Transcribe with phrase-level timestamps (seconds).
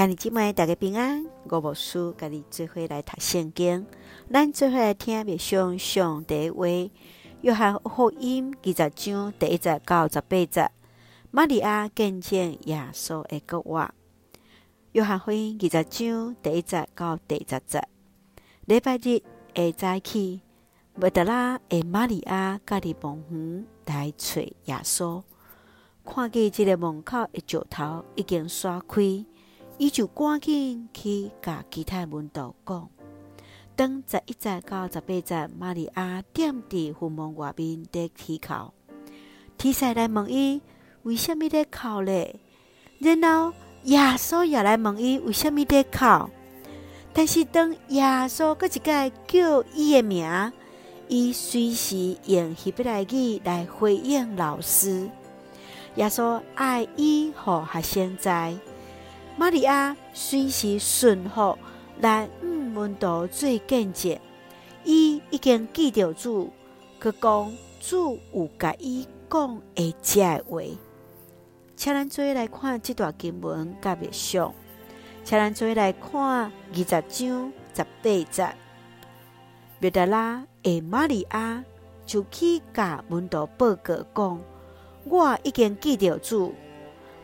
[0.00, 1.26] 兄弟姊妹，大家平安。
[1.50, 3.86] 我无事，甲你做伙来读圣经。
[4.32, 6.66] 咱做伙来听默想上帝话。
[7.42, 10.70] 约翰福音二十章第一节到十八节。
[11.30, 13.94] 玛利亚见证耶稣的国话。
[14.92, 17.86] 约翰福音二十章第一节到第十节。
[18.64, 19.22] 礼拜日
[19.54, 20.40] 下早起，
[20.94, 25.22] 麦德拉的玛利亚家己门园来找耶稣，
[26.06, 29.26] 看见这个门口的石头已经刷开。
[29.80, 32.90] 伊就赶紧去甲其他门徒讲，
[33.74, 38.74] 当十一节到十八节，玛利亚踮伫坟墓外面在啼哭，
[39.56, 40.60] 天使来问伊
[41.04, 42.38] 为什么在哭咧？
[42.98, 46.28] 然后耶稣也来问伊为什么在哭。
[47.14, 50.52] 但是当耶稣搁一个叫伊的名，
[51.08, 55.08] 伊随时用希伯来语来回应老师。
[55.94, 58.28] 耶稣爱伊，互学生知。
[59.40, 61.56] 玛利亚随时顺服
[61.98, 64.18] 来五门徒做见证，
[64.84, 66.50] 伊已经记着主，
[67.00, 70.60] 佮讲主有甲伊讲的这话。
[71.74, 74.52] 请咱做来看这段经文，甲默想。
[75.24, 78.54] 请咱做来看二十章十八节。
[79.80, 81.64] 麦达拉的玛利亚
[82.04, 84.38] 就去甲门徒报告讲：
[85.04, 86.52] 我已经记着主，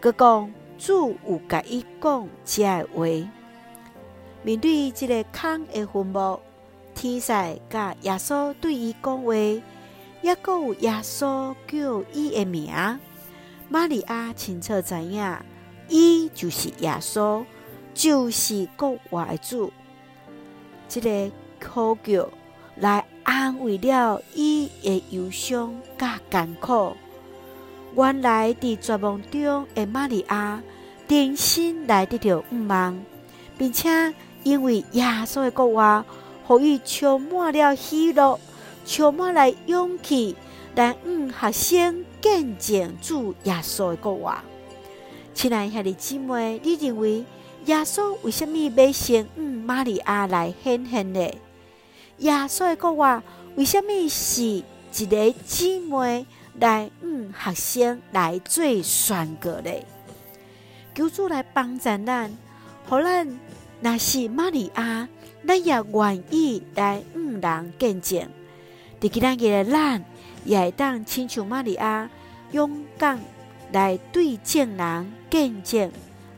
[0.00, 0.54] 佮讲。
[0.78, 3.04] 主有甲伊讲这话，
[4.42, 6.40] 面对这个空的坟墓，
[6.94, 7.32] 天使
[7.70, 9.32] 甲耶稣对伊讲话，
[10.22, 12.72] 也阁有耶稣叫伊的名。
[13.68, 15.36] 玛利亚清楚知影，
[15.88, 17.44] 伊就是耶稣，
[17.94, 19.72] 就是国外的主。
[20.88, 21.30] 这个
[21.66, 22.28] 呼叫
[22.76, 26.94] 来安慰了伊的忧伤甲艰苦。
[27.96, 30.60] 原来伫绝望中的玛利亚，
[31.08, 33.04] 重新来得到盼望，
[33.56, 36.04] 并且因为耶稣的国话，
[36.48, 38.38] 予伊充满了喜乐，
[38.84, 40.34] 充满了勇气，
[40.74, 44.42] 来向学生见证主耶稣的国话。
[45.32, 47.24] 亲爱兄弟姊妹，你认为
[47.66, 51.20] 耶稣为什么要先向玛利亚来显现呢？
[52.18, 53.22] 耶稣的国话
[53.56, 56.26] 为什么是一个姊妹？
[56.60, 59.84] 来，嗯，学生来做宣告嘞，
[60.94, 62.30] 求主来帮助咱，
[62.88, 63.40] 互咱
[63.80, 65.08] 若是玛利亚，
[65.46, 68.28] 咱也愿意来嗯人见证。
[69.00, 70.04] 伫今仔日咱，
[70.44, 72.08] 也会当亲像玛利亚，
[72.52, 73.18] 勇敢
[73.72, 75.90] 来对证人见证，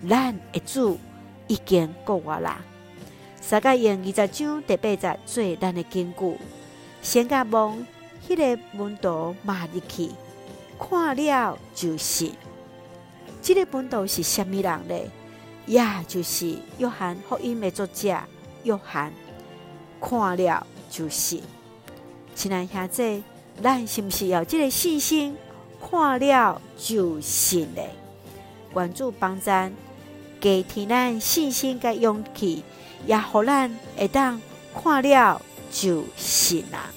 [0.09, 0.99] 咱的主
[1.47, 2.65] 已经国话啦。
[3.41, 6.37] 三甲用二十章第八节做咱的根据，
[7.03, 7.87] 先甲望。
[8.29, 10.11] 迄个门徒马入去，
[10.79, 12.31] 看了就是。
[13.41, 14.95] 这个门徒是虾米人呢？
[15.67, 18.19] 也就是约翰福音的作者
[18.65, 19.13] 约翰。
[20.01, 21.41] 看了就是。
[22.35, 23.23] 亲爱兄弟，
[23.63, 25.37] 咱是不是要这个信心？
[25.81, 27.83] 看了就信呢？
[28.73, 29.73] 关注帮咱，
[30.41, 32.65] 加提咱信心甲勇气，
[33.07, 34.41] 也互咱会当
[34.75, 36.91] 看了就信啊！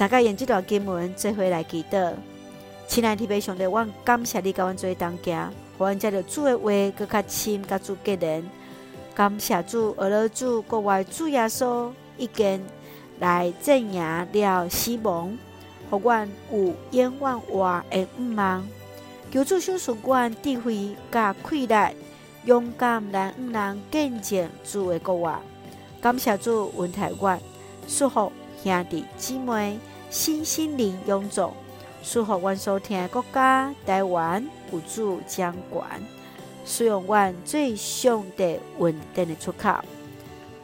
[0.00, 2.14] 大家用这段经文做伙来祈祷，
[2.88, 8.42] 亲爱的弟兄姊妹，我感谢你，甲阮做同行，互阮接着主的话，搁较深，甲主结连。
[9.14, 12.64] 感谢主，俄罗主国外主耶稣已经
[13.18, 15.36] 来镇压了死亡，
[15.90, 18.68] 互阮有永远活的盼望。
[19.30, 21.74] 求主赏赐阮智慧甲气力，
[22.46, 25.42] 勇敢来向人见证主的国话。
[26.00, 27.38] 感谢主，恩待阮，
[27.86, 29.78] 祝福兄弟姊妹。
[30.12, 31.54] 新心灵臃肿，
[32.02, 36.02] 祝福阮所听的国家台湾有主掌管，
[36.66, 39.76] 使用阮最上帝稳定的出口。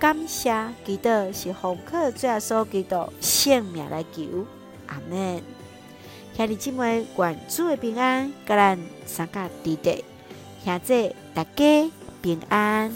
[0.00, 0.52] 感谢
[0.84, 4.44] 基督是红客最后所基督性命来求，
[4.88, 5.40] 阿门。
[6.36, 10.04] 兄弟姊妹，愿主的平安，甲咱三甲弟弟，
[10.64, 11.90] 兄弟大家
[12.20, 12.92] 平安。